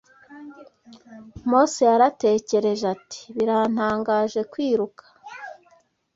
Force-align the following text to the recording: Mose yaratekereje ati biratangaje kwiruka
Mose 1.49 1.81
yaratekereje 1.91 2.85
ati 2.95 3.21
biratangaje 3.35 4.41
kwiruka 4.51 5.03